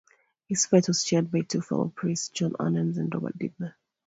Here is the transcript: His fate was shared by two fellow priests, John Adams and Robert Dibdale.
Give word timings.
His 0.47 0.65
fate 0.65 0.87
was 0.87 1.03
shared 1.05 1.29
by 1.29 1.41
two 1.41 1.61
fellow 1.61 1.89
priests, 1.89 2.29
John 2.29 2.55
Adams 2.59 2.97
and 2.97 3.13
Robert 3.13 3.37
Dibdale. 3.37 3.75